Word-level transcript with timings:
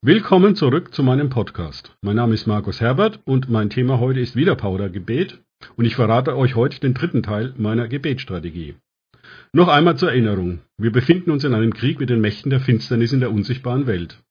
Willkommen 0.00 0.54
zurück 0.54 0.94
zu 0.94 1.02
meinem 1.02 1.28
Podcast. 1.28 1.96
Mein 2.02 2.14
Name 2.14 2.34
ist 2.34 2.46
Markus 2.46 2.80
Herbert 2.80 3.18
und 3.24 3.50
mein 3.50 3.68
Thema 3.68 3.98
heute 3.98 4.20
ist 4.20 4.36
wieder 4.36 4.54
Powder-Gebet 4.54 5.42
und 5.74 5.86
ich 5.86 5.96
verrate 5.96 6.36
euch 6.36 6.54
heute 6.54 6.78
den 6.78 6.94
dritten 6.94 7.24
Teil 7.24 7.52
meiner 7.56 7.88
Gebetsstrategie. 7.88 8.76
Noch 9.52 9.66
einmal 9.66 9.96
zur 9.96 10.10
Erinnerung. 10.10 10.60
Wir 10.76 10.92
befinden 10.92 11.32
uns 11.32 11.42
in 11.42 11.52
einem 11.52 11.74
Krieg 11.74 11.98
mit 11.98 12.10
den 12.10 12.20
Mächten 12.20 12.50
der 12.50 12.60
Finsternis 12.60 13.12
in 13.12 13.18
der 13.18 13.32
unsichtbaren 13.32 13.88
Welt. 13.88 14.22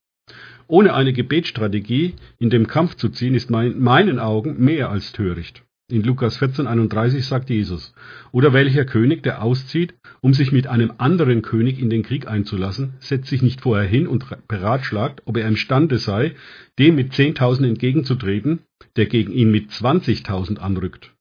Ohne 0.68 0.94
eine 0.94 1.12
Gebetsstrategie 1.12 2.14
in 2.38 2.48
dem 2.48 2.66
Kampf 2.66 2.94
zu 2.94 3.10
ziehen, 3.10 3.34
ist 3.34 3.50
in 3.50 3.78
meinen 3.78 4.18
Augen 4.20 4.64
mehr 4.64 4.88
als 4.88 5.12
töricht. 5.12 5.64
In 5.90 6.02
Lukas 6.02 6.38
14,31 6.38 7.22
sagt 7.22 7.48
Jesus, 7.48 7.94
oder 8.30 8.52
welcher 8.52 8.84
König, 8.84 9.22
der 9.22 9.42
auszieht, 9.42 9.94
um 10.20 10.34
sich 10.34 10.52
mit 10.52 10.66
einem 10.66 10.92
anderen 10.98 11.40
König 11.40 11.80
in 11.80 11.88
den 11.88 12.02
Krieg 12.02 12.28
einzulassen, 12.28 12.92
setzt 12.98 13.28
sich 13.28 13.40
nicht 13.40 13.62
vorher 13.62 13.88
hin 13.88 14.06
und 14.06 14.26
beratschlagt, 14.48 15.22
ob 15.24 15.38
er 15.38 15.48
imstande 15.48 15.96
sei, 15.96 16.34
dem 16.78 16.94
mit 16.94 17.14
10.000 17.14 17.66
entgegenzutreten, 17.68 18.58
der 18.96 19.06
gegen 19.06 19.32
ihn 19.32 19.50
mit 19.50 19.70
20.000 19.70 20.58
anrückt. 20.58 21.14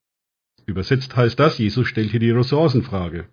Übersetzt 0.66 1.16
heißt 1.16 1.40
das, 1.40 1.58
Jesus 1.58 1.88
stellt 1.88 2.12
hier 2.12 2.20
die 2.20 2.32
Ressourcenfrage. 2.32 3.30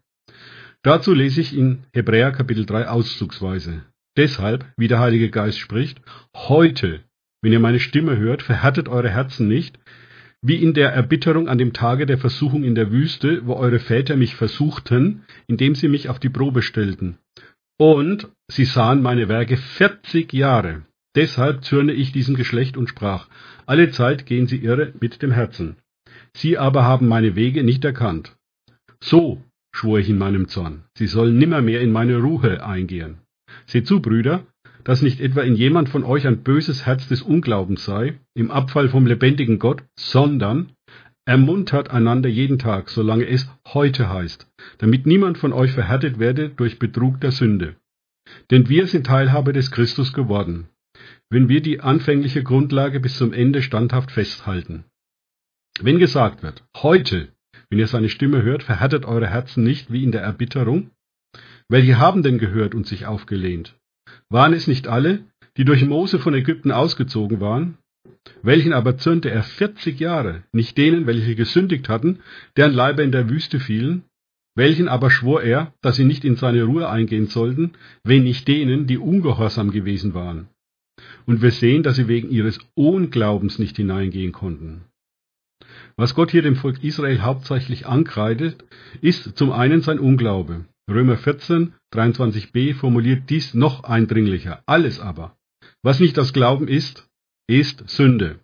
Dazu 0.84 1.14
lese 1.14 1.40
ich 1.40 1.56
in 1.56 1.82
Hebräer 1.92 2.30
Kapitel 2.30 2.64
3 2.64 2.86
auszugsweise. 2.86 3.82
Deshalb, 4.16 4.66
wie 4.76 4.86
der 4.86 5.00
Heilige 5.00 5.30
Geist 5.30 5.58
spricht, 5.58 6.00
heute, 6.32 7.00
wenn 7.42 7.52
ihr 7.52 7.58
meine 7.58 7.80
Stimme 7.80 8.18
hört, 8.18 8.42
verhärtet 8.42 8.88
eure 8.88 9.10
Herzen 9.10 9.48
nicht, 9.48 9.80
wie 10.46 10.56
in 10.56 10.74
der 10.74 10.90
Erbitterung 10.92 11.48
an 11.48 11.56
dem 11.56 11.72
Tage 11.72 12.04
der 12.04 12.18
Versuchung 12.18 12.64
in 12.64 12.74
der 12.74 12.92
Wüste, 12.92 13.46
wo 13.46 13.54
eure 13.54 13.78
Väter 13.78 14.14
mich 14.14 14.36
versuchten, 14.36 15.22
indem 15.46 15.74
sie 15.74 15.88
mich 15.88 16.10
auf 16.10 16.18
die 16.18 16.28
Probe 16.28 16.60
stellten. 16.60 17.16
Und 17.78 18.28
sie 18.46 18.66
sahen 18.66 19.00
meine 19.00 19.28
Werke 19.30 19.56
vierzig 19.56 20.34
Jahre. 20.34 20.82
Deshalb 21.16 21.64
zürne 21.64 21.94
ich 21.94 22.12
diesem 22.12 22.36
Geschlecht 22.36 22.76
und 22.76 22.90
sprach, 22.90 23.28
alle 23.64 23.90
Zeit 23.90 24.26
gehen 24.26 24.46
sie 24.46 24.58
irre 24.58 24.92
mit 25.00 25.22
dem 25.22 25.30
Herzen. 25.30 25.76
Sie 26.36 26.58
aber 26.58 26.84
haben 26.84 27.08
meine 27.08 27.36
Wege 27.36 27.64
nicht 27.64 27.82
erkannt. 27.82 28.36
So 29.02 29.42
schwor 29.74 29.98
ich 29.98 30.10
in 30.10 30.18
meinem 30.18 30.48
Zorn, 30.48 30.84
sie 30.98 31.06
sollen 31.06 31.38
nimmermehr 31.38 31.80
in 31.80 31.90
meine 31.90 32.18
Ruhe 32.18 32.64
eingehen. 32.64 33.16
Seht 33.66 33.86
zu, 33.86 34.00
Brüder, 34.00 34.44
dass 34.84 35.02
nicht 35.02 35.20
etwa 35.20 35.40
in 35.42 35.56
jemand 35.56 35.88
von 35.88 36.04
euch 36.04 36.26
ein 36.26 36.42
böses 36.42 36.86
Herz 36.86 37.08
des 37.08 37.22
Unglaubens 37.22 37.84
sei, 37.84 38.18
im 38.34 38.50
Abfall 38.50 38.88
vom 38.88 39.06
lebendigen 39.06 39.58
Gott, 39.58 39.82
sondern 39.98 40.72
ermuntert 41.26 41.90
einander 41.90 42.28
jeden 42.28 42.58
Tag, 42.58 42.90
solange 42.90 43.26
es 43.26 43.48
heute 43.66 44.10
heißt, 44.10 44.46
damit 44.78 45.06
niemand 45.06 45.38
von 45.38 45.52
euch 45.52 45.72
verhärtet 45.72 46.18
werde 46.18 46.50
durch 46.50 46.78
Betrug 46.78 47.20
der 47.20 47.32
Sünde. 47.32 47.76
Denn 48.50 48.68
wir 48.68 48.86
sind 48.86 49.06
Teilhabe 49.06 49.52
des 49.52 49.70
Christus 49.70 50.12
geworden, 50.12 50.68
wenn 51.30 51.48
wir 51.48 51.62
die 51.62 51.80
anfängliche 51.80 52.42
Grundlage 52.42 53.00
bis 53.00 53.16
zum 53.16 53.32
Ende 53.32 53.62
standhaft 53.62 54.10
festhalten. 54.10 54.84
Wenn 55.80 55.98
gesagt 55.98 56.42
wird, 56.42 56.62
heute, 56.76 57.28
wenn 57.70 57.78
ihr 57.78 57.88
seine 57.88 58.10
Stimme 58.10 58.42
hört, 58.42 58.62
verhärtet 58.62 59.06
eure 59.06 59.28
Herzen 59.28 59.64
nicht 59.64 59.90
wie 59.90 60.04
in 60.04 60.12
der 60.12 60.22
Erbitterung, 60.22 60.90
welche 61.68 61.98
haben 61.98 62.22
denn 62.22 62.38
gehört 62.38 62.74
und 62.74 62.86
sich 62.86 63.06
aufgelehnt? 63.06 63.76
Waren 64.34 64.52
es 64.52 64.66
nicht 64.66 64.88
alle, 64.88 65.22
die 65.56 65.64
durch 65.64 65.84
Mose 65.84 66.18
von 66.18 66.34
Ägypten 66.34 66.72
ausgezogen 66.72 67.38
waren? 67.38 67.78
Welchen 68.42 68.72
aber 68.72 68.98
zürnte 68.98 69.30
er 69.30 69.44
vierzig 69.44 70.00
Jahre, 70.00 70.42
nicht 70.50 70.76
denen, 70.76 71.06
welche 71.06 71.36
gesündigt 71.36 71.88
hatten, 71.88 72.18
deren 72.56 72.72
Leiber 72.72 73.04
in 73.04 73.12
der 73.12 73.30
Wüste 73.30 73.60
fielen? 73.60 74.02
Welchen 74.56 74.88
aber 74.88 75.12
schwor 75.12 75.44
er, 75.44 75.72
dass 75.82 75.94
sie 75.94 76.04
nicht 76.04 76.24
in 76.24 76.34
seine 76.34 76.64
Ruhe 76.64 76.88
eingehen 76.88 77.28
sollten, 77.28 77.74
wenn 78.02 78.24
nicht 78.24 78.48
denen, 78.48 78.88
die 78.88 78.98
ungehorsam 78.98 79.70
gewesen 79.70 80.14
waren? 80.14 80.48
Und 81.26 81.40
wir 81.40 81.52
sehen, 81.52 81.84
dass 81.84 81.94
sie 81.94 82.08
wegen 82.08 82.28
ihres 82.28 82.58
Unglaubens 82.74 83.60
nicht 83.60 83.76
hineingehen 83.76 84.32
konnten. 84.32 84.82
Was 85.94 86.16
Gott 86.16 86.32
hier 86.32 86.42
dem 86.42 86.56
Volk 86.56 86.82
Israel 86.82 87.22
hauptsächlich 87.22 87.86
ankreidet, 87.86 88.64
ist 89.00 89.36
zum 89.38 89.52
einen 89.52 89.82
sein 89.82 90.00
Unglaube. 90.00 90.64
Römer 90.90 91.16
14, 91.16 91.72
23b 91.94 92.74
formuliert 92.74 93.30
dies 93.30 93.54
noch 93.54 93.84
eindringlicher. 93.84 94.62
Alles 94.66 95.00
aber, 95.00 95.36
was 95.82 95.98
nicht 95.98 96.16
das 96.18 96.32
Glauben 96.32 96.68
ist, 96.68 97.08
ist 97.46 97.88
Sünde. 97.88 98.40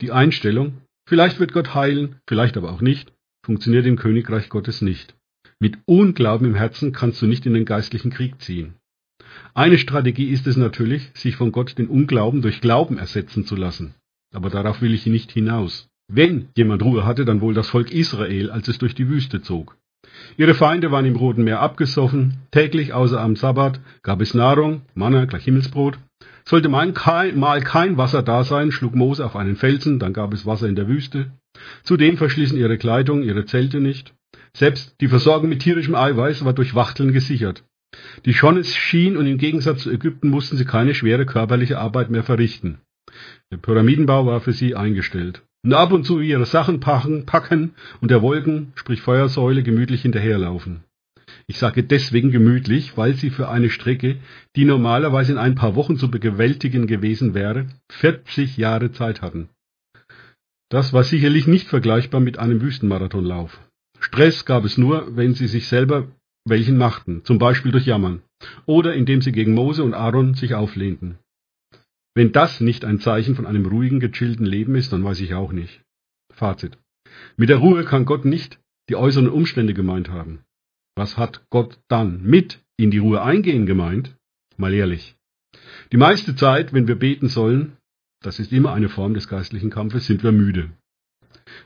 Die 0.00 0.10
Einstellung, 0.10 0.78
vielleicht 1.06 1.38
wird 1.38 1.52
Gott 1.52 1.74
heilen, 1.74 2.16
vielleicht 2.26 2.56
aber 2.56 2.72
auch 2.72 2.80
nicht, 2.80 3.12
funktioniert 3.44 3.86
im 3.86 3.96
Königreich 3.96 4.48
Gottes 4.48 4.80
nicht. 4.80 5.14
Mit 5.60 5.78
Unglauben 5.84 6.46
im 6.46 6.54
Herzen 6.54 6.92
kannst 6.92 7.20
du 7.20 7.26
nicht 7.26 7.44
in 7.46 7.54
den 7.54 7.64
geistlichen 7.64 8.10
Krieg 8.10 8.40
ziehen. 8.40 8.74
Eine 9.54 9.78
Strategie 9.78 10.30
ist 10.30 10.46
es 10.46 10.56
natürlich, 10.56 11.10
sich 11.14 11.36
von 11.36 11.52
Gott 11.52 11.78
den 11.78 11.88
Unglauben 11.88 12.42
durch 12.42 12.60
Glauben 12.60 12.98
ersetzen 12.98 13.44
zu 13.44 13.54
lassen. 13.54 13.94
Aber 14.34 14.50
darauf 14.50 14.80
will 14.82 14.94
ich 14.94 15.06
nicht 15.06 15.30
hinaus. 15.30 15.88
Wenn 16.08 16.48
jemand 16.56 16.82
Ruhe 16.82 17.04
hatte, 17.04 17.24
dann 17.24 17.40
wohl 17.40 17.54
das 17.54 17.68
Volk 17.68 17.90
Israel, 17.90 18.50
als 18.50 18.68
es 18.68 18.78
durch 18.78 18.94
die 18.94 19.08
Wüste 19.08 19.42
zog. 19.42 19.76
Ihre 20.36 20.54
Feinde 20.54 20.90
waren 20.90 21.06
im 21.06 21.16
Roten 21.16 21.44
Meer 21.44 21.60
abgesoffen, 21.60 22.38
täglich 22.50 22.92
außer 22.92 23.20
am 23.20 23.36
Sabbat 23.36 23.80
gab 24.02 24.20
es 24.20 24.34
Nahrung, 24.34 24.82
Manna 24.94 25.24
gleich 25.24 25.44
Himmelsbrot. 25.44 25.98
Sollte 26.44 26.68
mal 26.68 26.92
kein, 26.92 27.96
Wasser 27.96 28.22
da 28.22 28.44
sein, 28.44 28.70
schlug 28.70 28.94
Mose 28.94 29.24
auf 29.24 29.34
einen 29.34 29.56
Felsen, 29.56 29.98
dann 29.98 30.12
gab 30.12 30.32
es 30.32 30.46
Wasser 30.46 30.68
in 30.68 30.76
der 30.76 30.88
Wüste. 30.88 31.32
Zudem 31.82 32.16
verschließen 32.16 32.58
ihre 32.58 32.78
Kleidung, 32.78 33.22
ihre 33.22 33.46
Zelte 33.46 33.80
nicht. 33.80 34.14
Selbst 34.52 34.94
die 35.00 35.08
Versorgung 35.08 35.48
mit 35.48 35.62
tierischem 35.62 35.94
Eiweiß 35.94 36.44
war 36.44 36.52
durch 36.52 36.74
Wachteln 36.74 37.12
gesichert. 37.12 37.64
Die 38.24 38.34
Schonne 38.34 38.62
schien 38.64 39.16
und 39.16 39.26
im 39.26 39.38
Gegensatz 39.38 39.82
zu 39.82 39.90
Ägypten 39.90 40.28
mussten 40.28 40.56
sie 40.56 40.64
keine 40.64 40.94
schwere 40.94 41.26
körperliche 41.26 41.78
Arbeit 41.78 42.10
mehr 42.10 42.22
verrichten. 42.22 42.78
Der 43.50 43.56
Pyramidenbau 43.56 44.26
war 44.26 44.40
für 44.40 44.52
sie 44.52 44.74
eingestellt 44.74 45.42
und 45.66 45.74
ab 45.74 45.90
und 45.90 46.04
zu 46.04 46.20
ihre 46.20 46.46
Sachen 46.46 46.78
packen, 46.78 47.26
packen 47.26 47.74
und 48.00 48.12
der 48.12 48.22
Wolken, 48.22 48.72
sprich 48.76 49.00
Feuersäule, 49.00 49.64
gemütlich 49.64 50.02
hinterherlaufen. 50.02 50.84
Ich 51.48 51.58
sage 51.58 51.82
deswegen 51.82 52.30
gemütlich, 52.30 52.96
weil 52.96 53.14
sie 53.14 53.30
für 53.30 53.48
eine 53.48 53.68
Strecke, 53.68 54.18
die 54.54 54.64
normalerweise 54.64 55.32
in 55.32 55.38
ein 55.38 55.56
paar 55.56 55.74
Wochen 55.74 55.96
zu 55.96 56.08
bewältigen 56.08 56.86
gewesen 56.86 57.34
wäre, 57.34 57.66
40 57.90 58.56
Jahre 58.56 58.92
Zeit 58.92 59.22
hatten. 59.22 59.48
Das 60.68 60.92
war 60.92 61.02
sicherlich 61.02 61.48
nicht 61.48 61.66
vergleichbar 61.66 62.20
mit 62.20 62.38
einem 62.38 62.60
Wüstenmarathonlauf. 62.60 63.58
Stress 63.98 64.44
gab 64.44 64.64
es 64.64 64.78
nur, 64.78 65.16
wenn 65.16 65.34
sie 65.34 65.48
sich 65.48 65.66
selber 65.66 66.06
welchen 66.44 66.78
machten, 66.78 67.24
zum 67.24 67.38
Beispiel 67.38 67.72
durch 67.72 67.86
Jammern, 67.86 68.22
oder 68.66 68.94
indem 68.94 69.20
sie 69.20 69.32
gegen 69.32 69.52
Mose 69.52 69.82
und 69.82 69.94
Aaron 69.94 70.34
sich 70.34 70.54
auflehnten. 70.54 71.18
Wenn 72.16 72.32
das 72.32 72.62
nicht 72.62 72.86
ein 72.86 72.98
Zeichen 72.98 73.34
von 73.34 73.44
einem 73.44 73.66
ruhigen, 73.66 74.00
gechillten 74.00 74.46
Leben 74.46 74.74
ist, 74.74 74.90
dann 74.90 75.04
weiß 75.04 75.20
ich 75.20 75.34
auch 75.34 75.52
nicht. 75.52 75.82
Fazit. 76.32 76.78
Mit 77.36 77.50
der 77.50 77.58
Ruhe 77.58 77.84
kann 77.84 78.06
Gott 78.06 78.24
nicht 78.24 78.58
die 78.88 78.96
äußeren 78.96 79.28
Umstände 79.28 79.74
gemeint 79.74 80.08
haben. 80.08 80.38
Was 80.96 81.18
hat 81.18 81.44
Gott 81.50 81.78
dann 81.88 82.22
mit 82.22 82.64
in 82.78 82.90
die 82.90 82.98
Ruhe 83.04 83.22
eingehen 83.22 83.66
gemeint? 83.66 84.16
Mal 84.56 84.72
ehrlich. 84.72 85.14
Die 85.92 85.98
meiste 85.98 86.34
Zeit, 86.34 86.72
wenn 86.72 86.88
wir 86.88 86.96
beten 86.96 87.28
sollen, 87.28 87.76
das 88.22 88.38
ist 88.38 88.50
immer 88.50 88.72
eine 88.72 88.88
Form 88.88 89.12
des 89.12 89.28
geistlichen 89.28 89.68
Kampfes, 89.68 90.06
sind 90.06 90.22
wir 90.22 90.32
müde. 90.32 90.70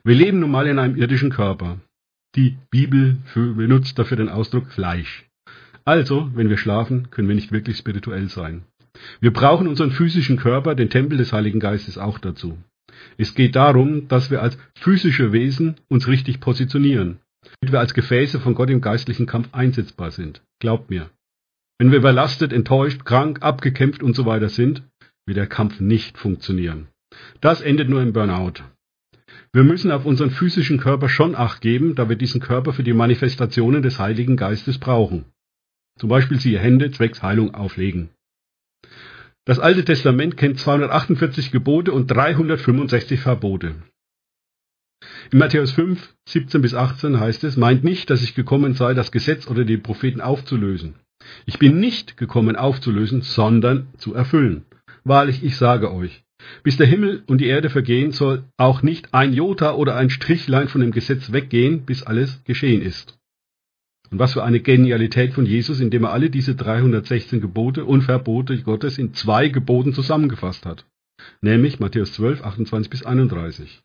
Wir 0.02 0.16
leben 0.16 0.40
nun 0.40 0.50
mal 0.50 0.66
in 0.66 0.80
einem 0.80 0.96
irdischen 0.96 1.30
Körper. 1.30 1.78
Die 2.34 2.56
Bibel 2.70 3.18
benutzt 3.34 3.96
dafür 4.00 4.16
den 4.16 4.28
Ausdruck 4.28 4.72
Fleisch. 4.72 5.28
Also, 5.84 6.28
wenn 6.34 6.48
wir 6.48 6.58
schlafen, 6.58 7.10
können 7.10 7.28
wir 7.28 7.36
nicht 7.36 7.52
wirklich 7.52 7.76
spirituell 7.76 8.28
sein. 8.28 8.64
Wir 9.20 9.32
brauchen 9.32 9.66
unseren 9.66 9.90
physischen 9.90 10.36
Körper, 10.36 10.74
den 10.74 10.90
Tempel 10.90 11.18
des 11.18 11.32
Heiligen 11.32 11.60
Geistes 11.60 11.98
auch 11.98 12.18
dazu. 12.18 12.58
Es 13.16 13.34
geht 13.34 13.56
darum, 13.56 14.08
dass 14.08 14.30
wir 14.30 14.42
als 14.42 14.58
physische 14.74 15.32
Wesen 15.32 15.76
uns 15.88 16.08
richtig 16.08 16.40
positionieren, 16.40 17.18
damit 17.60 17.72
wir 17.72 17.80
als 17.80 17.94
Gefäße 17.94 18.40
von 18.40 18.54
Gott 18.54 18.70
im 18.70 18.80
geistlichen 18.80 19.26
Kampf 19.26 19.48
einsetzbar 19.52 20.10
sind. 20.10 20.42
Glaubt 20.60 20.90
mir. 20.90 21.10
Wenn 21.78 21.90
wir 21.90 21.98
überlastet, 21.98 22.52
enttäuscht, 22.52 23.04
krank, 23.04 23.42
abgekämpft 23.42 24.02
und 24.02 24.14
so 24.14 24.26
weiter 24.26 24.48
sind, 24.48 24.82
wird 25.26 25.38
der 25.38 25.46
Kampf 25.46 25.80
nicht 25.80 26.18
funktionieren. 26.18 26.88
Das 27.40 27.60
endet 27.60 27.88
nur 27.88 28.02
im 28.02 28.12
Burnout. 28.12 28.62
Wir 29.52 29.64
müssen 29.64 29.90
auf 29.90 30.04
unseren 30.04 30.30
physischen 30.30 30.78
Körper 30.78 31.08
schon 31.08 31.34
Acht 31.34 31.60
geben, 31.60 31.94
da 31.94 32.08
wir 32.08 32.16
diesen 32.16 32.40
Körper 32.40 32.72
für 32.72 32.84
die 32.84 32.92
Manifestationen 32.92 33.82
des 33.82 33.98
Heiligen 33.98 34.36
Geistes 34.36 34.78
brauchen. 34.78 35.24
Zum 35.98 36.08
Beispiel 36.08 36.38
siehe 36.38 36.58
Hände 36.58 36.90
zwecks 36.90 37.22
Heilung 37.22 37.54
auflegen. 37.54 38.10
Das 39.46 39.58
Alte 39.58 39.84
Testament 39.84 40.36
kennt 40.36 40.58
248 40.58 41.50
Gebote 41.50 41.92
und 41.92 42.06
365 42.10 43.20
Verbote. 43.20 43.74
In 45.32 45.38
Matthäus 45.38 45.72
5, 45.72 46.14
17 46.28 46.60
bis 46.60 46.74
18 46.74 47.18
heißt 47.18 47.44
es, 47.44 47.56
meint 47.56 47.82
nicht, 47.82 48.10
dass 48.10 48.22
ich 48.22 48.34
gekommen 48.34 48.74
sei, 48.74 48.92
das 48.92 49.12
Gesetz 49.12 49.48
oder 49.48 49.64
die 49.64 49.78
Propheten 49.78 50.20
aufzulösen. 50.20 50.96
Ich 51.46 51.58
bin 51.58 51.80
nicht 51.80 52.16
gekommen 52.16 52.56
aufzulösen, 52.56 53.22
sondern 53.22 53.88
zu 53.96 54.14
erfüllen. 54.14 54.66
Wahrlich, 55.04 55.42
ich 55.42 55.56
sage 55.56 55.92
euch, 55.92 56.22
bis 56.62 56.76
der 56.76 56.86
Himmel 56.86 57.22
und 57.26 57.38
die 57.38 57.46
Erde 57.46 57.70
vergehen, 57.70 58.12
soll 58.12 58.44
auch 58.58 58.82
nicht 58.82 59.14
ein 59.14 59.32
Jota 59.32 59.72
oder 59.74 59.96
ein 59.96 60.10
Strichlein 60.10 60.68
von 60.68 60.80
dem 60.80 60.92
Gesetz 60.92 61.32
weggehen, 61.32 61.86
bis 61.86 62.02
alles 62.02 62.42
geschehen 62.44 62.82
ist. 62.82 63.19
Und 64.10 64.18
was 64.18 64.32
für 64.32 64.42
eine 64.42 64.60
Genialität 64.60 65.34
von 65.34 65.46
Jesus, 65.46 65.80
indem 65.80 66.04
er 66.04 66.12
alle 66.12 66.30
diese 66.30 66.54
316 66.54 67.40
Gebote 67.40 67.84
und 67.84 68.02
Verbote 68.02 68.60
Gottes 68.62 68.98
in 68.98 69.14
zwei 69.14 69.48
Geboten 69.48 69.94
zusammengefasst 69.94 70.66
hat. 70.66 70.84
Nämlich 71.40 71.78
Matthäus 71.78 72.12
12, 72.14 72.42
28 72.42 72.90
bis 72.90 73.04
31. 73.04 73.82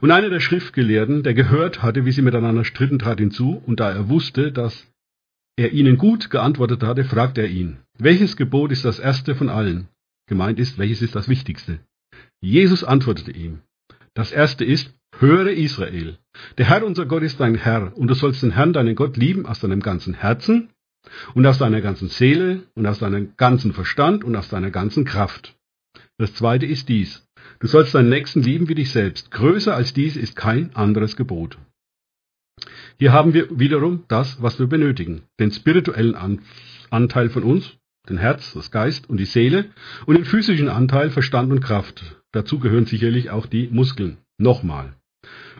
Und 0.00 0.10
einer 0.10 0.28
der 0.28 0.40
Schriftgelehrten, 0.40 1.22
der 1.22 1.34
gehört 1.34 1.82
hatte, 1.82 2.04
wie 2.04 2.12
sie 2.12 2.22
miteinander 2.22 2.64
stritten, 2.64 2.98
trat 2.98 3.20
hinzu, 3.20 3.62
und 3.66 3.80
da 3.80 3.90
er 3.90 4.08
wusste, 4.08 4.52
dass 4.52 4.86
er 5.56 5.72
ihnen 5.72 5.96
gut 5.96 6.30
geantwortet 6.30 6.82
hatte, 6.82 7.04
fragte 7.04 7.42
er 7.42 7.48
ihn, 7.48 7.78
welches 7.98 8.36
Gebot 8.36 8.72
ist 8.72 8.84
das 8.84 8.98
erste 8.98 9.34
von 9.34 9.48
allen? 9.48 9.88
Gemeint 10.26 10.58
ist, 10.58 10.78
welches 10.78 11.02
ist 11.02 11.14
das 11.14 11.28
wichtigste? 11.28 11.78
Jesus 12.40 12.84
antwortete 12.84 13.30
ihm, 13.32 13.60
das 14.14 14.32
erste 14.32 14.64
ist, 14.64 14.94
höre 15.18 15.50
Israel. 15.50 16.18
Der 16.58 16.68
Herr 16.68 16.84
unser 16.84 17.06
Gott 17.06 17.22
ist 17.22 17.40
dein 17.40 17.54
Herr, 17.54 17.96
und 17.96 18.08
du 18.08 18.14
sollst 18.14 18.42
den 18.42 18.52
Herrn, 18.52 18.72
deinen 18.72 18.94
Gott, 18.94 19.16
lieben 19.16 19.46
aus 19.46 19.60
deinem 19.60 19.80
ganzen 19.80 20.14
Herzen 20.14 20.70
und 21.34 21.46
aus 21.46 21.58
deiner 21.58 21.80
ganzen 21.80 22.08
Seele 22.08 22.62
und 22.74 22.86
aus 22.86 22.98
deinem 22.98 23.36
ganzen 23.36 23.72
Verstand 23.72 24.24
und 24.24 24.36
aus 24.36 24.48
deiner 24.48 24.70
ganzen 24.70 25.04
Kraft. 25.04 25.56
Das 26.18 26.34
zweite 26.34 26.66
ist 26.66 26.88
dies. 26.88 27.26
Du 27.58 27.66
sollst 27.66 27.94
deinen 27.94 28.08
Nächsten 28.08 28.42
lieben 28.42 28.68
wie 28.68 28.74
dich 28.74 28.90
selbst. 28.90 29.30
Größer 29.30 29.74
als 29.74 29.92
dies 29.92 30.16
ist 30.16 30.36
kein 30.36 30.74
anderes 30.76 31.16
Gebot. 31.16 31.58
Hier 32.98 33.12
haben 33.12 33.34
wir 33.34 33.58
wiederum 33.58 34.04
das, 34.08 34.40
was 34.42 34.58
wir 34.58 34.66
benötigen. 34.66 35.22
Den 35.40 35.50
spirituellen 35.50 36.40
Anteil 36.90 37.30
von 37.30 37.42
uns, 37.42 37.76
den 38.08 38.18
Herz, 38.18 38.52
das 38.52 38.70
Geist 38.70 39.08
und 39.08 39.16
die 39.16 39.24
Seele 39.24 39.70
und 40.06 40.16
den 40.16 40.24
physischen 40.24 40.68
Anteil 40.68 41.10
Verstand 41.10 41.50
und 41.50 41.60
Kraft. 41.60 42.21
Dazu 42.32 42.58
gehören 42.58 42.86
sicherlich 42.86 43.30
auch 43.30 43.46
die 43.46 43.68
Muskeln. 43.68 44.18
Nochmal. 44.38 44.94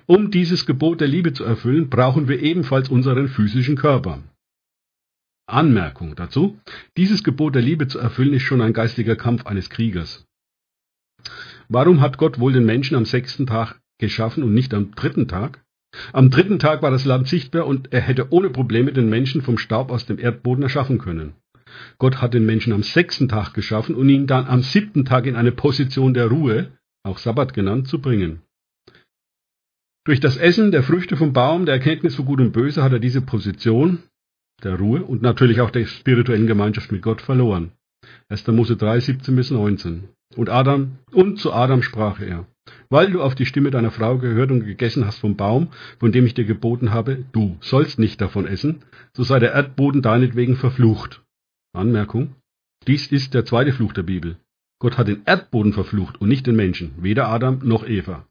Um 0.07 0.31
dieses 0.31 0.67
Gebot 0.67 1.01
der 1.01 1.09
Liebe 1.09 1.33
zu 1.33 1.45
erfüllen, 1.45 1.91
brauchen 1.91 2.29
wir 2.29 2.43
ebenfalls 2.43 2.89
unseren 2.89 3.29
physischen 3.29 3.77
Körper. 3.77 4.23
Anmerkung 5.47 6.17
dazu. 6.17 6.59
Dieses 6.97 7.23
Gebot 7.23 7.55
der 7.55 7.63
Liebe 7.63 7.87
zu 7.87 7.99
erfüllen 7.99 8.33
ist 8.35 8.43
schon 8.43 8.63
ein 8.63 8.73
geistiger 8.73 9.17
Kampf 9.17 9.47
eines 9.47 9.71
Kriegers. 9.71 10.25
Warum 11.69 12.01
hat 12.01 12.19
Gott 12.19 12.39
wohl 12.39 12.53
den 12.53 12.65
Menschen 12.65 12.97
am 12.97 13.05
sechsten 13.05 13.47
Tag 13.47 13.81
geschaffen 13.99 14.43
und 14.43 14.55
nicht 14.55 14.75
am 14.75 14.95
dritten 14.95 15.29
Tag? 15.29 15.63
Am 16.13 16.31
dritten 16.31 16.59
Tag 16.59 16.83
war 16.83 16.91
das 16.91 17.05
Land 17.05 17.29
sichtbar 17.29 17.67
und 17.67 17.93
er 17.93 18.01
hätte 18.01 18.33
ohne 18.33 18.51
Probleme 18.51 18.93
den 18.93 19.11
Menschen 19.11 19.43
vom 19.43 19.59
Staub 19.59 19.91
aus 19.91 20.07
dem 20.07 20.19
Erdboden 20.19 20.63
erschaffen 20.63 20.99
können. 20.99 21.35
Gott 21.99 22.21
hat 22.21 22.35
den 22.35 22.47
Menschen 22.47 22.73
am 22.73 22.83
sechsten 22.83 23.29
Tag 23.29 23.55
geschaffen 23.55 23.95
und 23.95 24.09
ihn 24.09 24.27
dann 24.27 24.47
am 24.47 24.63
siebten 24.63 25.05
Tag 25.05 25.27
in 25.27 25.37
eine 25.37 25.53
Position 25.53 26.15
der 26.15 26.27
Ruhe, 26.27 26.73
auch 27.05 27.19
Sabbat 27.19 27.55
genannt, 27.55 27.89
zu 27.89 28.01
bringen. 28.01 28.43
Durch 30.05 30.19
das 30.19 30.37
Essen 30.37 30.73
der 30.73 30.83
Früchte 30.83 31.17
vom 31.17 31.33
Baum 31.33 31.65
der 31.65 31.77
Erkenntnis 31.77 32.17
von 32.17 32.25
Gut 32.25 32.41
und 32.41 32.53
Böse 32.53 32.83
hat 32.83 32.93
er 32.93 32.99
diese 32.99 33.23
Position 33.23 34.03
der 34.65 34.77
Ruhe 34.77 35.05
und 35.05 35.23
natürlich 35.23 35.61
auch 35.61 35.71
der 35.71 35.87
spirituellen 35.87 36.47
Gemeinschaft 36.47 36.91
mit 36.91 37.03
Gott 37.03 37.21
verloren. 37.21 37.73
1. 38.29 38.47
Mose 38.49 38.77
3, 38.77 39.01
17 39.01 39.37
bis 39.37 39.51
19. 39.51 40.09
Und 40.37 40.49
Adam, 40.49 40.99
und 41.13 41.39
zu 41.39 41.53
Adam 41.53 41.83
sprach 41.83 42.21
er, 42.21 42.47
weil 42.91 43.11
du 43.11 43.23
auf 43.23 43.35
die 43.35 43.47
Stimme 43.47 43.71
deiner 43.71 43.91
Frau 43.91 44.19
gehört 44.19 44.51
und 44.51 44.65
gegessen 44.65 45.07
hast 45.07 45.19
vom 45.19 45.37
Baum, 45.37 45.69
von 45.99 46.13
dem 46.13 46.27
ich 46.27 46.35
dir 46.35 46.45
geboten 46.45 46.93
habe, 46.93 47.25
du 47.33 47.57
sollst 47.61 47.99
nicht 47.99 48.21
davon 48.21 48.47
essen, 48.47 48.83
so 49.13 49.23
sei 49.23 49.39
der 49.39 49.53
Erdboden 49.53 50.03
deinetwegen 50.03 50.57
verflucht. 50.57 51.23
Anmerkung. 51.75 52.35
Dies 52.87 53.07
ist 53.07 53.33
der 53.33 53.47
zweite 53.47 53.73
Fluch 53.73 53.95
der 53.95 54.03
Bibel. 54.03 54.37
Gott 54.79 54.99
hat 54.99 55.09
den 55.09 55.23
Erdboden 55.25 55.73
verflucht 55.73 56.21
und 56.21 56.29
nicht 56.29 56.47
den 56.47 56.55
Menschen, 56.55 56.93
weder 56.99 57.29
Adam 57.29 57.61
noch 57.63 57.87
Eva. 57.87 58.27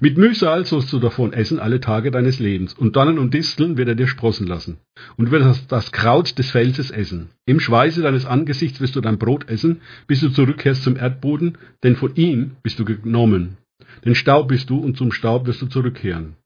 Mit 0.00 0.16
Mühsal 0.16 0.64
sollst 0.64 0.90
du 0.90 0.98
davon 0.98 1.34
essen 1.34 1.58
alle 1.58 1.80
Tage 1.80 2.10
deines 2.10 2.38
Lebens, 2.38 2.72
und 2.72 2.96
Dornen 2.96 3.18
und 3.18 3.34
Disteln 3.34 3.76
wird 3.76 3.88
er 3.88 3.94
dir 3.94 4.06
sprossen 4.06 4.46
lassen. 4.46 4.78
Und 5.16 5.30
wirst 5.30 5.70
das 5.70 5.92
Kraut 5.92 6.38
des 6.38 6.50
Felses 6.50 6.90
essen. 6.90 7.28
Im 7.44 7.60
Schweiße 7.60 8.00
deines 8.00 8.24
Angesichts 8.24 8.80
wirst 8.80 8.96
du 8.96 9.02
dein 9.02 9.18
Brot 9.18 9.50
essen, 9.50 9.82
bis 10.06 10.20
du 10.20 10.30
zurückkehrst 10.30 10.82
zum 10.82 10.96
Erdboden, 10.96 11.58
denn 11.82 11.96
von 11.96 12.14
ihm 12.16 12.52
bist 12.62 12.78
du 12.78 12.86
genommen. 12.86 13.58
Den 14.04 14.14
Staub 14.14 14.48
bist 14.48 14.70
du, 14.70 14.78
und 14.78 14.96
zum 14.96 15.12
Staub 15.12 15.46
wirst 15.46 15.60
du 15.60 15.66
zurückkehren. 15.66 16.36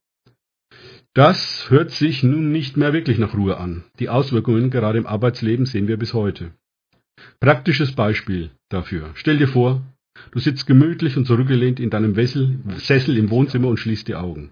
Das 1.16 1.70
hört 1.70 1.92
sich 1.92 2.22
nun 2.22 2.52
nicht 2.52 2.76
mehr 2.76 2.92
wirklich 2.92 3.18
nach 3.18 3.32
Ruhe 3.32 3.56
an. 3.56 3.84
Die 3.98 4.10
Auswirkungen 4.10 4.70
gerade 4.70 4.98
im 4.98 5.06
Arbeitsleben 5.06 5.64
sehen 5.64 5.88
wir 5.88 5.96
bis 5.96 6.12
heute. 6.12 6.50
Praktisches 7.40 7.92
Beispiel 7.92 8.50
dafür. 8.68 9.12
Stell 9.14 9.38
dir 9.38 9.48
vor, 9.48 9.82
Du 10.30 10.38
sitzt 10.38 10.66
gemütlich 10.66 11.16
und 11.16 11.26
zurückgelehnt 11.26 11.80
in 11.80 11.90
deinem 11.90 12.16
Wessel, 12.16 12.58
Sessel 12.78 13.16
im 13.16 13.30
Wohnzimmer 13.30 13.68
und 13.68 13.78
schließt 13.78 14.08
die 14.08 14.14
Augen. 14.14 14.50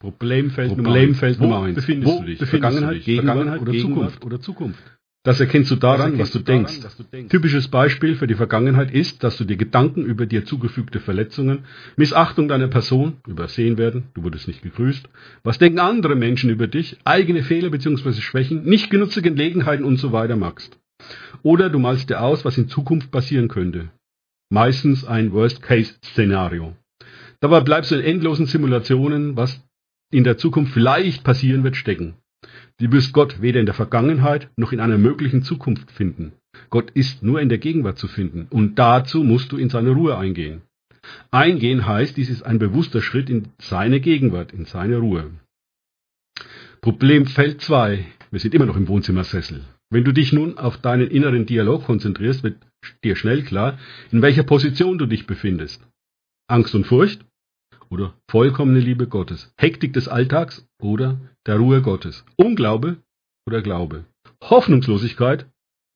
Problemfeld, 0.00 0.74
Problemfeld 0.74 1.40
Nummer 1.40 1.62
eins. 1.62 1.76
Befindest 1.76 2.12
Wo 2.12 2.20
du 2.20 2.26
dich? 2.26 2.38
Vergangenheit, 2.38 2.96
dich? 2.96 3.04
Gegenwart, 3.04 3.60
oder, 3.60 3.72
Zukunft? 3.72 4.24
oder 4.24 4.40
Zukunft? 4.40 4.82
Das 5.24 5.40
erkennst 5.40 5.70
du 5.70 5.76
daran, 5.76 6.18
was 6.18 6.30
du, 6.30 6.38
daran 6.38 6.64
was 6.64 6.96
du 6.96 7.02
denkst. 7.02 7.30
Typisches 7.30 7.68
Beispiel 7.68 8.14
für 8.14 8.26
die 8.26 8.34
Vergangenheit 8.34 8.92
ist, 8.92 9.24
dass 9.24 9.36
du 9.36 9.44
dir 9.44 9.56
Gedanken 9.56 10.04
über 10.04 10.26
dir 10.26 10.44
zugefügte 10.44 11.00
Verletzungen, 11.00 11.64
Missachtung 11.96 12.46
deiner 12.46 12.68
Person 12.68 13.16
übersehen 13.26 13.78
werden, 13.78 14.04
du 14.14 14.22
wurdest 14.22 14.46
nicht 14.46 14.62
gegrüßt, 14.62 15.08
was 15.42 15.58
denken 15.58 15.80
andere 15.80 16.14
Menschen 16.14 16.50
über 16.50 16.66
dich, 16.66 16.98
eigene 17.04 17.42
Fehler 17.42 17.70
bzw. 17.70 18.20
Schwächen, 18.20 18.64
nicht 18.64 18.90
genutzte 18.90 19.22
Gelegenheiten 19.22 19.84
und 19.84 19.96
so 19.96 20.12
weiter 20.12 20.36
magst. 20.36 20.78
Oder 21.42 21.70
du 21.70 21.78
malst 21.78 22.10
dir 22.10 22.20
aus, 22.20 22.44
was 22.44 22.58
in 22.58 22.68
Zukunft 22.68 23.10
passieren 23.10 23.48
könnte 23.48 23.88
meistens 24.54 25.04
ein 25.04 25.32
Worst-Case-Szenario. 25.32 26.76
Dabei 27.40 27.60
bleibst 27.60 27.90
du 27.90 27.96
in 27.96 28.04
endlosen 28.04 28.46
Simulationen, 28.46 29.36
was 29.36 29.62
in 30.10 30.24
der 30.24 30.38
Zukunft 30.38 30.72
vielleicht 30.72 31.24
passieren 31.24 31.64
wird, 31.64 31.76
stecken. 31.76 32.14
Du 32.80 32.90
wirst 32.90 33.12
Gott 33.12 33.40
weder 33.40 33.60
in 33.60 33.66
der 33.66 33.74
Vergangenheit 33.74 34.50
noch 34.56 34.72
in 34.72 34.80
einer 34.80 34.98
möglichen 34.98 35.42
Zukunft 35.42 35.90
finden. 35.92 36.32
Gott 36.70 36.90
ist 36.90 37.22
nur 37.22 37.40
in 37.40 37.48
der 37.48 37.58
Gegenwart 37.58 37.98
zu 37.98 38.08
finden 38.08 38.46
und 38.50 38.78
dazu 38.78 39.22
musst 39.22 39.52
du 39.52 39.56
in 39.56 39.70
seine 39.70 39.90
Ruhe 39.90 40.16
eingehen. 40.18 40.62
Eingehen 41.30 41.86
heißt, 41.86 42.16
dies 42.16 42.30
ist 42.30 42.42
ein 42.42 42.58
bewusster 42.58 43.02
Schritt 43.02 43.30
in 43.30 43.48
seine 43.60 44.00
Gegenwart, 44.00 44.52
in 44.52 44.64
seine 44.64 44.98
Ruhe. 44.98 45.30
Problemfeld 46.80 47.60
2. 47.60 48.04
Wir 48.30 48.40
sind 48.40 48.54
immer 48.54 48.66
noch 48.66 48.76
im 48.76 48.88
Wohnzimmersessel. 48.88 49.64
Wenn 49.90 50.04
du 50.04 50.12
dich 50.12 50.32
nun 50.32 50.58
auf 50.58 50.78
deinen 50.78 51.08
inneren 51.08 51.46
Dialog 51.46 51.84
konzentrierst, 51.84 52.42
wird 52.42 52.56
dir 53.04 53.16
schnell 53.16 53.42
klar, 53.42 53.78
in 54.10 54.22
welcher 54.22 54.42
Position 54.42 54.98
du 54.98 55.06
dich 55.06 55.26
befindest. 55.26 55.86
Angst 56.48 56.74
und 56.74 56.86
Furcht 56.86 57.24
oder 57.90 58.14
vollkommene 58.30 58.80
Liebe 58.80 59.06
Gottes. 59.06 59.52
Hektik 59.56 59.92
des 59.92 60.08
Alltags 60.08 60.66
oder 60.80 61.20
der 61.46 61.56
Ruhe 61.56 61.82
Gottes. 61.82 62.24
Unglaube 62.36 62.98
oder 63.46 63.62
Glaube. 63.62 64.04
Hoffnungslosigkeit 64.42 65.46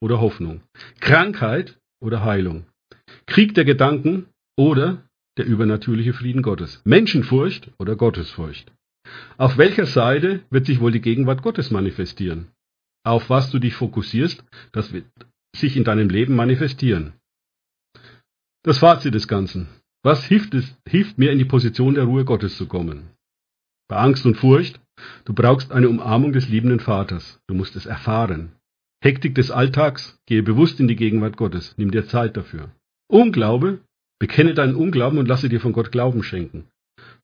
oder 0.00 0.20
Hoffnung. 0.20 0.62
Krankheit 1.00 1.78
oder 2.00 2.24
Heilung. 2.24 2.66
Krieg 3.26 3.54
der 3.54 3.64
Gedanken 3.64 4.26
oder 4.56 5.04
der 5.36 5.46
übernatürliche 5.46 6.12
Frieden 6.12 6.42
Gottes. 6.42 6.80
Menschenfurcht 6.84 7.70
oder 7.78 7.96
Gottesfurcht. 7.96 8.72
Auf 9.36 9.56
welcher 9.56 9.86
Seite 9.86 10.40
wird 10.50 10.66
sich 10.66 10.80
wohl 10.80 10.92
die 10.92 11.00
Gegenwart 11.00 11.42
Gottes 11.42 11.70
manifestieren? 11.70 12.48
Auf 13.04 13.30
was 13.30 13.50
du 13.50 13.58
dich 13.58 13.74
fokussierst, 13.74 14.44
das 14.72 14.92
wird 14.92 15.06
sich 15.56 15.76
in 15.76 15.84
deinem 15.84 16.10
Leben 16.10 16.36
manifestieren. 16.36 17.14
Das 18.62 18.78
Fazit 18.78 19.14
des 19.14 19.28
Ganzen. 19.28 19.68
Was 20.04 20.24
hilft, 20.24 20.54
es, 20.54 20.76
hilft 20.88 21.18
mir 21.18 21.32
in 21.32 21.38
die 21.38 21.44
Position 21.44 21.94
der 21.94 22.04
Ruhe 22.04 22.24
Gottes 22.24 22.56
zu 22.56 22.66
kommen? 22.66 23.10
Bei 23.88 23.96
Angst 23.96 24.24
und 24.26 24.36
Furcht, 24.36 24.80
du 25.24 25.32
brauchst 25.32 25.72
eine 25.72 25.88
Umarmung 25.88 26.32
des 26.32 26.48
liebenden 26.48 26.80
Vaters. 26.80 27.40
Du 27.48 27.54
musst 27.54 27.74
es 27.74 27.86
erfahren. 27.86 28.52
Hektik 29.02 29.34
des 29.34 29.50
Alltags, 29.50 30.18
gehe 30.26 30.42
bewusst 30.42 30.78
in 30.78 30.88
die 30.88 30.96
Gegenwart 30.96 31.36
Gottes. 31.36 31.74
Nimm 31.78 31.90
dir 31.90 32.06
Zeit 32.06 32.36
dafür. 32.36 32.70
Unglaube, 33.08 33.80
bekenne 34.20 34.54
deinen 34.54 34.76
Unglauben 34.76 35.18
und 35.18 35.26
lasse 35.26 35.48
dir 35.48 35.60
von 35.60 35.72
Gott 35.72 35.90
Glauben 35.90 36.22
schenken. 36.22 36.64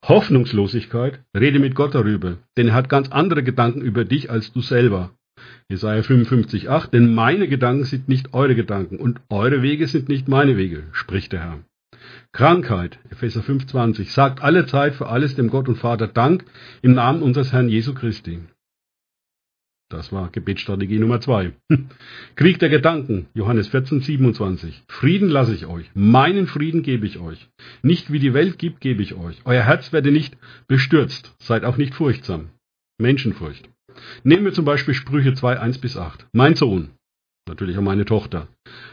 Hoffnungslosigkeit, 0.05 1.23
rede 1.37 1.59
mit 1.59 1.75
Gott 1.75 1.95
darüber, 1.95 2.39
denn 2.57 2.69
er 2.69 2.75
hat 2.75 2.89
ganz 2.89 3.09
andere 3.11 3.43
Gedanken 3.43 3.81
über 3.83 4.05
dich 4.05 4.31
als 4.31 4.53
du 4.53 4.61
selber. 4.61 5.11
Jesaja 5.69 6.03
55, 6.03 6.69
8, 6.69 6.93
denn 6.93 7.15
meine 7.15 7.49
Gedanken 7.49 7.85
sind 7.85 8.09
nicht 8.09 8.35
eure 8.35 8.55
Gedanken 8.55 8.99
und 8.99 9.21
eure 9.31 9.63
Wege 9.63 9.87
sind 9.87 10.09
nicht 10.09 10.29
meine 10.29 10.57
Wege, 10.57 10.85
spricht 10.93 11.33
der 11.33 11.41
Herr. 11.41 11.65
Krankheit, 12.33 12.99
Epheser 13.11 13.43
5, 13.43 13.67
20, 13.67 14.13
sagt 14.13 14.43
alle 14.43 14.67
Zeit 14.67 14.95
für 14.95 15.09
alles 15.09 15.35
dem 15.35 15.49
Gott 15.49 15.69
und 15.69 15.77
Vater 15.77 16.09
Dank 16.09 16.45
im 16.83 16.95
Namen 16.95 17.23
unseres 17.23 17.53
Herrn 17.53 17.69
Jesu 17.69 17.95
Christi. 17.95 18.41
Das 19.91 20.13
war 20.13 20.31
Gebetsstrategie 20.31 20.99
Nummer 20.99 21.21
zwei. 21.21 21.53
Krieg 22.37 22.59
der 22.59 22.69
Gedanken, 22.69 23.27
Johannes 23.35 23.69
14, 23.69 24.01
27. 24.01 24.83
Frieden 24.89 25.29
lasse 25.29 25.55
ich 25.55 25.67
euch, 25.67 25.91
meinen 25.95 26.47
Frieden 26.47 26.83
gebe 26.83 27.07
ich 27.07 27.19
euch. 27.19 27.49
Nicht 27.83 28.11
wie 28.11 28.19
die 28.19 28.35
Welt 28.35 28.59
gibt, 28.59 28.81
gebe 28.81 29.03
ich 29.03 29.15
euch. 29.15 29.43
Euer 29.45 29.63
Herz 29.63 29.93
werde 29.93 30.11
nicht 30.11 30.37
bestürzt, 30.67 31.35
seid 31.39 31.65
auch 31.65 31.77
nicht 31.77 31.95
furchtsam. 31.95 32.51
Menschenfurcht. 32.99 33.69
Nehmen 34.23 34.45
wir 34.45 34.53
zum 34.53 34.65
Beispiel 34.65 34.95
Sprüche 34.95 35.35
2, 35.35 35.61
1 35.61 35.79
bis 35.79 35.97
8. 35.97 36.27
Mein 36.33 36.57
Sohn, 36.57 36.91
natürlich 37.47 37.77
auch 37.79 37.83
meine 37.83 38.05
Tochter. 38.05 38.49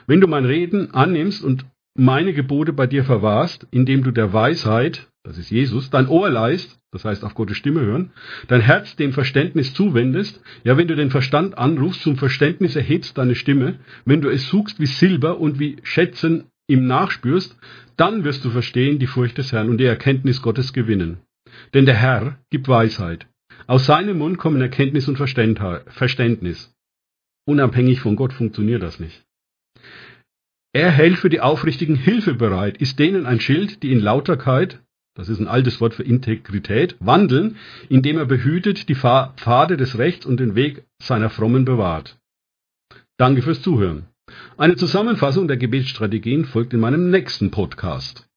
Wenn 0.08 0.22
du 0.22 0.28
mein 0.28 0.46
Reden 0.46 0.94
annimmst 0.94 1.44
und 1.44 1.66
meine 1.96 2.34
Gebote 2.34 2.74
bei 2.74 2.88
dir 2.88 3.04
verwahrst, 3.04 3.68
indem 3.72 4.04
du 4.04 4.12
der 4.12 4.34
Weisheit 4.34 5.12
das 5.24 5.38
ist 5.38 5.52
Jesus, 5.52 5.92
dein 5.92 6.08
Ohr 6.08 6.30
leist, 6.32 6.80
das 6.92 7.06
heißt 7.06 7.24
auf 7.24 7.36
Gottes 7.36 7.58
Stimme 7.58 7.82
hören, 7.82 8.12
dein 8.48 8.62
Herz 8.62 8.96
dem 8.96 9.14
Verständnis 9.14 9.74
zuwendest, 9.74 10.42
ja, 10.64 10.78
wenn 10.78 10.88
du 10.88 10.96
den 10.96 11.12
Verstand 11.12 11.58
anrufst, 11.58 12.02
zum 12.02 12.18
Verständnis 12.18 12.76
erhebst 12.76 13.18
deine 13.18 13.36
Stimme, 13.36 13.80
wenn 14.06 14.22
du 14.22 14.30
es 14.30 14.48
suchst 14.48 14.80
wie 14.80 14.88
Silber 14.88 15.40
und 15.40 15.60
wie 15.60 15.78
Schätzen 15.84 16.46
ihm 16.68 16.88
nachspürst, 16.88 17.56
dann 17.98 18.24
wirst 18.24 18.44
du 18.46 18.50
verstehen 18.50 18.98
die 18.98 19.08
Furcht 19.08 19.38
des 19.38 19.52
Herrn 19.52 19.70
und 19.70 19.78
die 19.78 19.86
Erkenntnis 19.86 20.42
Gottes 20.42 20.74
gewinnen. 20.74 21.20
Denn 21.74 21.86
der 21.86 21.96
Herr 21.96 22.40
gibt 22.50 22.68
Weisheit. 22.68 23.28
Aus 23.68 23.86
seinem 23.86 24.18
Mund 24.18 24.40
kommen 24.40 24.60
Erkenntnis 24.60 25.08
und 25.08 25.18
Verständnis. 25.18 26.74
Unabhängig 27.46 28.00
von 28.00 28.16
Gott 28.16 28.34
funktioniert 28.34 28.82
das 28.82 29.00
nicht. 29.00 29.24
Er 30.74 30.92
hält 30.92 31.18
für 31.18 31.30
die 31.30 31.42
Aufrichtigen 31.42 31.96
Hilfe 31.96 32.34
bereit, 32.34 32.78
ist 32.78 32.98
denen 32.98 33.26
ein 33.26 33.42
Schild, 33.42 33.84
die 33.84 33.92
in 33.92 34.00
Lauterkeit, 34.00 34.80
das 35.16 35.28
ist 35.28 35.40
ein 35.40 35.48
altes 35.48 35.82
Wort 35.82 35.94
für 35.94 36.04
Integrität, 36.04 36.96
wandeln, 37.00 37.58
indem 37.90 38.18
er 38.18 38.26
behütet 38.26 38.88
die 38.88 38.96
Pfade 38.96 39.76
des 39.76 39.98
Rechts 39.98 40.26
und 40.26 40.40
den 40.40 40.56
Weg 40.56 40.86
seiner 41.02 41.30
Frommen 41.30 41.66
bewahrt. 41.66 42.18
Danke 43.18 43.42
fürs 43.42 43.62
Zuhören. 43.62 44.06
Eine 44.58 44.78
Zusammenfassung 44.78 45.50
der 45.50 45.58
Gebetsstrategien 45.58 46.46
folgt 46.46 46.74
in 46.74 46.80
meinem 46.80 47.10
nächsten 47.10 47.52
Podcast. 47.52 48.31